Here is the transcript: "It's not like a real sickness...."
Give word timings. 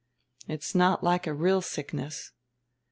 "It's 0.47 0.73
not 0.73 1.03
like 1.03 1.27
a 1.27 1.31
real 1.35 1.61
sickness...." 1.61 2.31